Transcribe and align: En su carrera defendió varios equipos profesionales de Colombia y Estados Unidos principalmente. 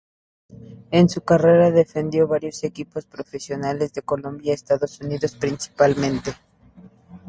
En 0.89 1.09
su 1.09 1.21
carrera 1.21 1.69
defendió 1.69 2.27
varios 2.27 2.63
equipos 2.63 3.05
profesionales 3.05 3.93
de 3.93 4.01
Colombia 4.01 4.49
y 4.49 4.53
Estados 4.55 4.99
Unidos 4.99 5.35
principalmente. 5.35 6.33